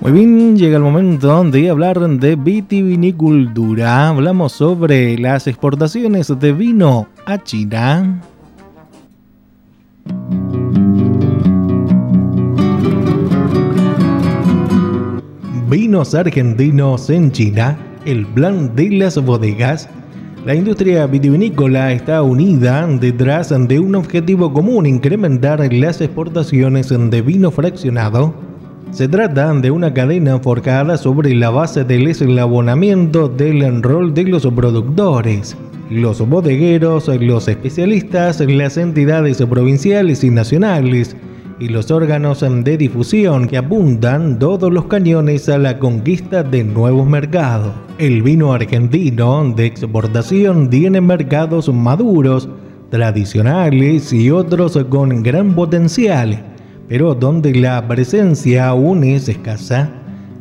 [0.01, 4.07] Muy bien, llega el momento de hablar de vitivinicultura.
[4.07, 8.19] Hablamos sobre las exportaciones de vino a China.
[15.69, 19.87] Vinos argentinos en China, el plan de las bodegas.
[20.47, 27.51] La industria vitivinícola está unida detrás de un objetivo común, incrementar las exportaciones de vino
[27.51, 28.50] fraccionado
[28.91, 34.45] se trata de una cadena forjada sobre la base del eslabonamiento del rol de los
[34.47, 35.55] productores,
[35.89, 41.15] los bodegueros, los especialistas, las entidades provinciales y nacionales
[41.57, 47.07] y los órganos de difusión que apuntan todos los cañones a la conquista de nuevos
[47.07, 47.73] mercados.
[47.97, 52.49] El vino argentino de exportación tiene mercados maduros,
[52.89, 56.50] tradicionales y otros con gran potencial
[56.91, 59.89] pero donde la presencia aún es escasa.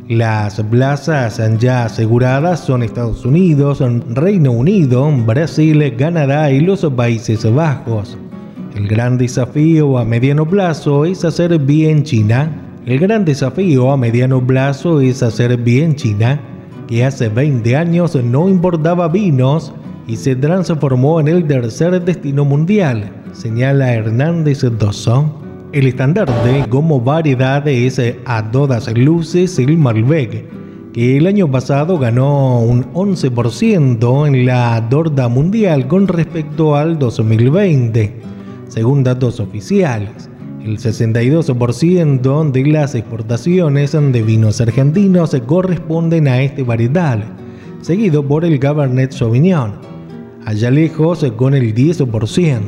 [0.08, 8.18] Las plazas ya aseguradas son Estados Unidos, Reino Unido, Brasil, Canadá y los Países Bajos.
[8.74, 12.50] El gran desafío a mediano plazo es hacer bien China.
[12.84, 16.40] El gran desafío a mediano plazo es hacer bien China,
[16.88, 19.72] que hace 20 años no importaba vinos
[20.08, 25.40] y se transformó en el tercer destino mundial, señala Hernández Dosso.
[25.72, 30.44] El estandarte como variedad es a todas luces el Malbec,
[30.92, 38.16] que el año pasado ganó un 11% en la torta mundial con respecto al 2020,
[38.66, 40.28] según datos oficiales.
[40.64, 47.22] El 62% de las exportaciones de vinos argentinos corresponden a este varietal,
[47.80, 49.74] seguido por el Cabernet Sauvignon,
[50.44, 52.60] allá lejos con el 10%.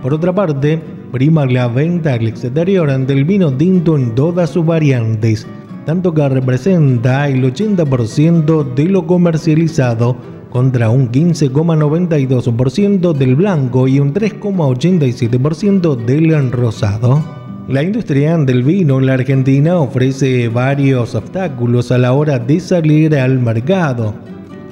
[0.00, 5.46] Por otra parte, prima la venta al exterior del vino tinto en todas sus variantes,
[5.86, 10.14] tanto que representa el 80% de lo comercializado
[10.50, 17.24] contra un 15,92% del blanco y un 3,87% del rosado.
[17.66, 23.16] La industria del vino en la Argentina ofrece varios obstáculos a la hora de salir
[23.16, 24.12] al mercado.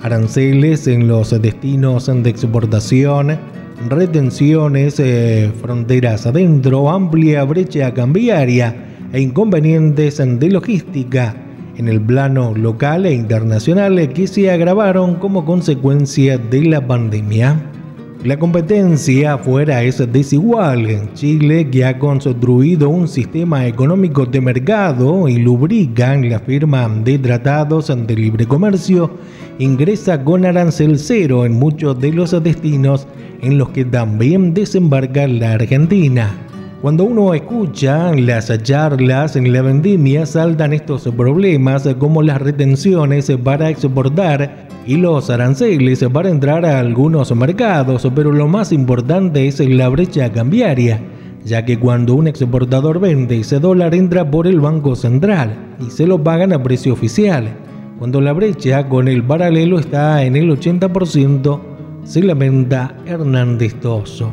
[0.02, 3.38] Aranceles en los destinos de exportación,
[3.88, 8.74] retenciones, eh, fronteras adentro, amplia brecha cambiaria
[9.12, 11.36] e inconvenientes de logística
[11.76, 17.73] en el plano local e internacional que se agravaron como consecuencia de la pandemia.
[18.24, 20.88] La competencia afuera es desigual.
[20.88, 27.18] En Chile, que ha construido un sistema económico de mercado y lubrica la firma de
[27.18, 29.10] tratados de libre comercio,
[29.58, 33.06] ingresa con arancel cero en muchos de los destinos
[33.42, 36.34] en los que también desembarca la Argentina.
[36.80, 43.70] Cuando uno escucha las charlas en la vendimia saltan estos problemas como las retenciones para
[43.70, 49.88] exportar y los aranceles para entrar a algunos mercados, pero lo más importante es la
[49.88, 51.00] brecha cambiaria,
[51.44, 56.06] ya que cuando un exportador vende ese dólar entra por el Banco Central y se
[56.06, 57.48] lo pagan a precio oficial.
[57.98, 61.60] Cuando la brecha con el paralelo está en el 80%,
[62.04, 64.30] se lamenta Hernández Toso.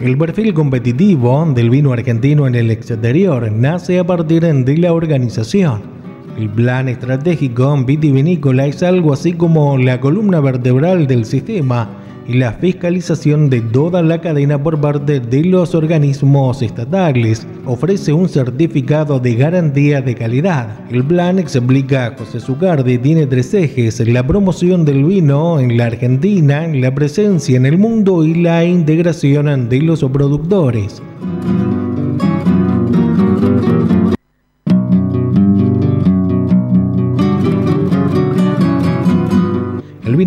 [0.00, 5.99] El perfil competitivo del vino argentino en el exterior nace a partir de la organización.
[6.40, 11.90] El plan estratégico vitivinícola es algo así como la columna vertebral del sistema
[12.26, 17.46] y la fiscalización de toda la cadena por parte de los organismos estatales.
[17.66, 20.80] Ofrece un certificado de garantía de calidad.
[20.90, 26.66] El plan, explica José Zucardi, tiene tres ejes, la promoción del vino en la Argentina,
[26.68, 31.02] la presencia en el mundo y la integración de los productores.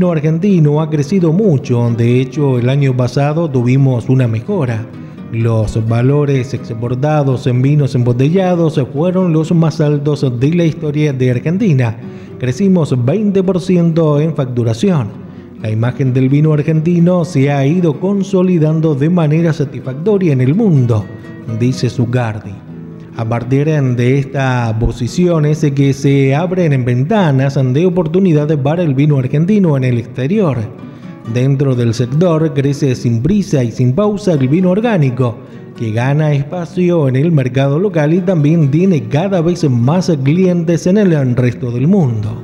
[0.03, 4.85] Vino argentino ha crecido mucho, de hecho el año pasado tuvimos una mejora.
[5.31, 11.97] Los valores exportados en vinos embotellados fueron los más altos de la historia de Argentina.
[12.37, 15.07] Crecimos 20% en facturación.
[15.61, 21.05] La imagen del vino argentino se ha ido consolidando de manera satisfactoria en el mundo,
[21.61, 22.72] dice Zugardi.
[23.15, 29.19] A partir de esta posición es que se abren ventanas de oportunidades para el vino
[29.19, 30.57] argentino en el exterior.
[31.31, 35.37] Dentro del sector crece sin prisa y sin pausa el vino orgánico,
[35.77, 40.97] que gana espacio en el mercado local y también tiene cada vez más clientes en
[40.97, 42.41] el resto del mundo.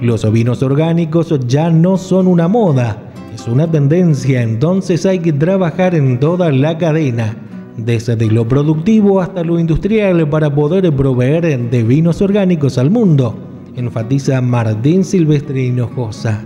[0.00, 5.96] Los vinos orgánicos ya no son una moda, es una tendencia, entonces hay que trabajar
[5.96, 7.36] en toda la cadena
[7.76, 13.36] desde lo productivo hasta lo industrial para poder proveer de vinos orgánicos al mundo,
[13.76, 16.44] enfatiza Martín Silvestre Hinojosa.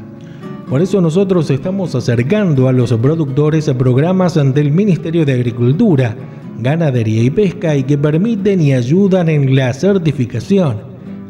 [0.69, 6.17] Por eso nosotros estamos acercando a los productores a programas ante el Ministerio de Agricultura,
[6.61, 10.77] Ganadería y Pesca y que permiten y ayudan en la certificación.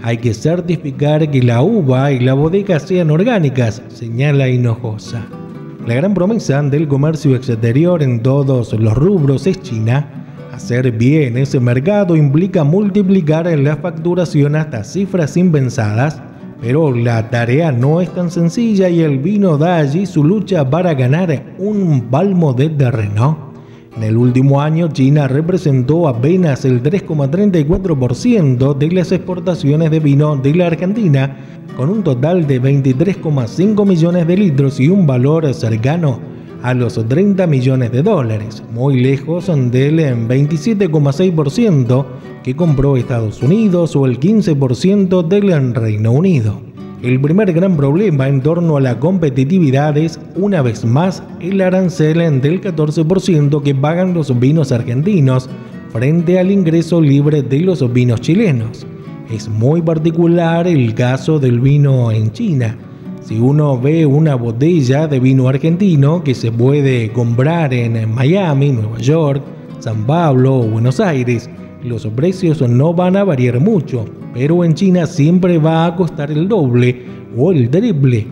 [0.03, 5.39] Hay que certificar que la uva y la bodega sean orgánicas, señala Hinojosa.
[5.87, 10.26] La gran promesa del comercio exterior en todos los rubros es China.
[10.53, 16.20] Hacer bien ese mercado implica multiplicar la facturación hasta cifras impensadas,
[16.61, 20.93] pero la tarea no es tan sencilla y el vino da allí su lucha para
[20.93, 23.50] ganar un palmo de terreno.
[23.97, 30.55] En el último año, China representó apenas el 3,34% de las exportaciones de vino de
[30.55, 31.36] la Argentina,
[31.76, 36.20] con un total de 23,5 millones de litros y un valor cercano
[36.62, 42.07] a los 30 millones de dólares, muy lejos del 27,6%
[42.45, 46.70] que compró Estados Unidos o el 15% del Reino Unido.
[47.03, 52.43] El primer gran problema en torno a la competitividad es, una vez más, el arancel
[52.43, 55.49] del 14% que pagan los vinos argentinos
[55.95, 58.87] frente al ingreso libre de los vinos chilenos.
[59.33, 62.77] Es muy particular el caso del vino en China.
[63.23, 68.99] Si uno ve una botella de vino argentino que se puede comprar en Miami, Nueva
[68.99, 69.43] York,
[69.79, 71.49] San Pablo o Buenos Aires,
[71.83, 74.05] los precios no van a variar mucho,
[74.35, 77.05] pero en China siempre va a costar el doble
[77.37, 78.26] o el triple.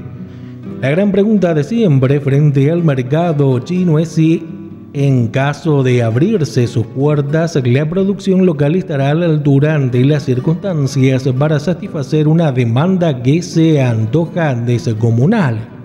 [0.80, 4.46] La gran pregunta de siempre frente al mercado chino es si
[4.94, 10.22] En caso de abrirse sus puertas, la producción local estará a la altura de las
[10.22, 15.77] circunstancias para satisfacer una demanda que se antoja descomunal.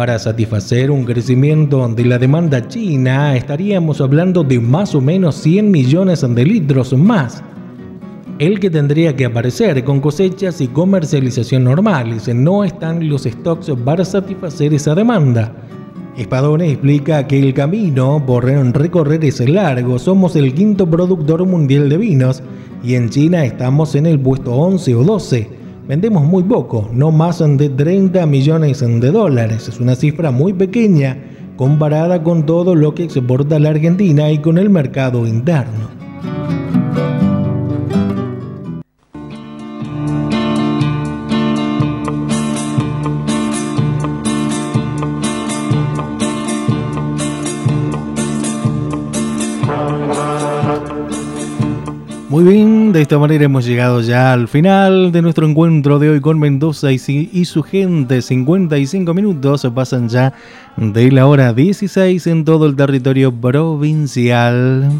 [0.00, 5.70] Para satisfacer un crecimiento de la demanda china, estaríamos hablando de más o menos 100
[5.70, 7.44] millones de litros más.
[8.38, 12.34] El que tendría que aparecer con cosechas y comercialización normales.
[12.34, 15.52] No están los stocks para satisfacer esa demanda.
[16.16, 19.98] Espadone explica que el camino por recorrer es largo.
[19.98, 22.42] Somos el quinto productor mundial de vinos
[22.82, 25.59] y en China estamos en el puesto 11 o 12.
[25.90, 29.66] Vendemos muy poco, no más de 30 millones de dólares.
[29.66, 31.18] Es una cifra muy pequeña
[31.56, 35.88] comparada con todo lo que exporta la Argentina y con el mercado interno.
[52.28, 56.20] Muy bien, de esta manera hemos llegado ya al final de nuestro encuentro de hoy
[56.20, 56.98] con Mendoza y,
[57.44, 58.22] su gente.
[58.22, 60.32] 55 minutos pasan ya
[60.76, 64.90] de la hora 16 en todo el territorio provincial.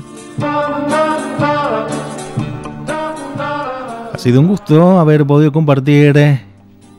[4.12, 6.41] Ha sido un gusto haber podido compartir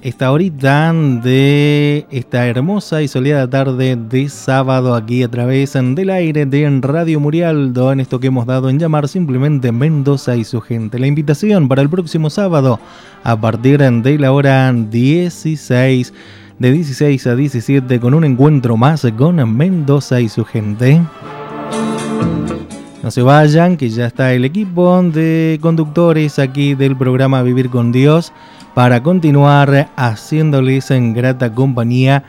[0.01, 6.47] esta horita de esta hermosa y soleada tarde de sábado aquí a través del aire
[6.47, 10.97] de Radio Murialdo en esto que hemos dado en llamar simplemente Mendoza y su gente.
[10.97, 12.79] La invitación para el próximo sábado
[13.23, 16.13] a partir de la hora 16
[16.57, 20.99] de 16 a 17 con un encuentro más con Mendoza y su gente.
[23.03, 27.91] No se vayan, que ya está el equipo de conductores aquí del programa Vivir con
[27.91, 28.31] Dios
[28.73, 32.23] para continuar haciéndoles en grata compañía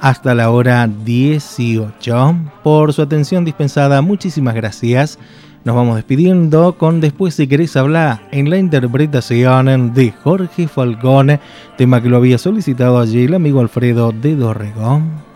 [0.00, 2.36] hasta la hora 18.
[2.62, 5.18] Por su atención dispensada, muchísimas gracias.
[5.64, 11.38] Nos vamos despidiendo con Después si querés hablar en la interpretación de Jorge Falcón,
[11.78, 15.31] tema que lo había solicitado allí el amigo Alfredo de Dorregón.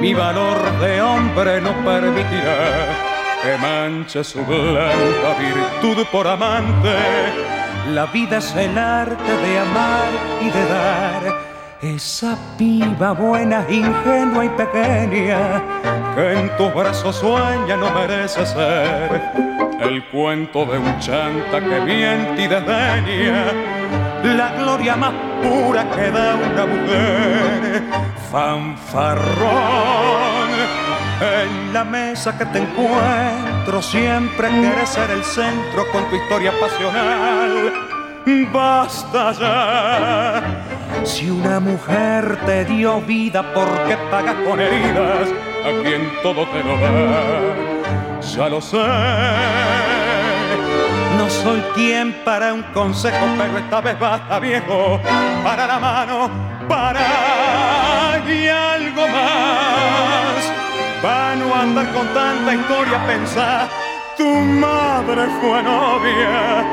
[0.00, 2.88] Mi valor de hombre no permitirá
[3.42, 6.96] que manche su blanca virtud por amante.
[7.92, 10.08] La vida es el arte de amar
[10.40, 11.48] y de dar.
[11.80, 15.62] Esa piba buena, ingenua y pequeña,
[16.14, 19.22] que en tus brazos sueña no merece ser
[19.80, 23.44] el cuento de un chanta que miente y desdeña
[24.24, 28.07] la gloria más pura que da una mujer.
[28.30, 29.28] Fanfarrón,
[31.20, 37.72] en la mesa que te encuentro siempre quieres ser el centro con tu historia pasional.
[38.52, 40.42] Basta ya.
[41.04, 45.28] Si una mujer te dio vida, ¿por qué pagas con heridas
[45.64, 48.20] a quien todo te lo da?
[48.20, 48.78] Ya lo sé
[51.18, 55.00] no soy quien para un consejo, pero esta vez basta viejo.
[55.42, 56.30] Para la mano,
[56.68, 60.52] para y algo más.
[61.02, 63.68] Para no andar con tanta historia, pensar.
[64.16, 66.64] Tu madre fue novia,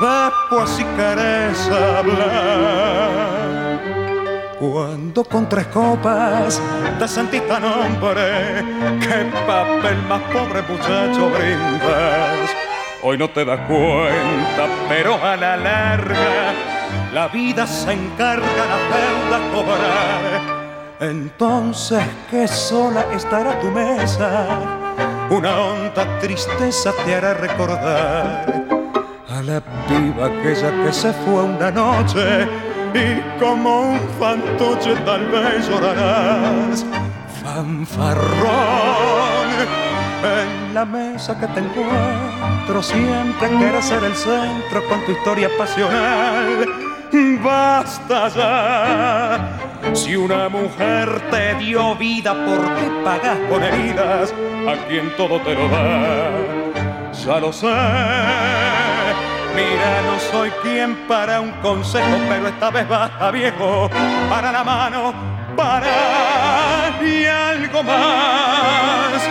[0.00, 3.38] después si querés hablar.
[4.58, 6.60] Cuando con tres copas
[6.98, 8.64] te sentís tan hombre,
[9.00, 12.50] qué papel más pobre muchacho brindas
[13.00, 16.77] Hoy no te das cuenta, pero a la larga
[17.12, 20.58] la vida se encarga la deuda cobrar.
[21.00, 24.46] Entonces, qué sola estará tu mesa,
[25.30, 28.64] una honda tristeza te hará recordar
[29.28, 32.48] a la piba aquella que se fue una noche
[32.94, 36.84] y como un fantoche tal vez llorarás.
[37.44, 38.48] Fanfarrón
[40.24, 46.87] en la mesa que te encuentro siempre quieres ser el centro con tu historia pasional.
[47.42, 49.94] Basta ya.
[49.94, 54.34] Si una mujer te dio vida, ¿por qué pagas con heridas
[54.66, 56.30] a quien todo te lo da?
[57.12, 57.66] Ya lo sé.
[59.54, 63.90] Mira, no soy quien para un consejo, pero esta vez basta viejo.
[64.28, 65.14] Para la mano,
[65.56, 69.22] para y algo más